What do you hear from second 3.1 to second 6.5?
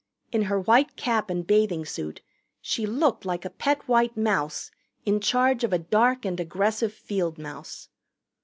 like a pet white mouse in charge of a dark and